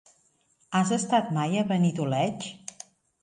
[0.77, 2.49] Has estat mai a Benidoleig?